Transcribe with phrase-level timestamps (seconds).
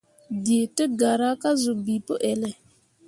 [0.43, 2.51] Dǝǝ tǝ gara ka zuu bii pǝ elle.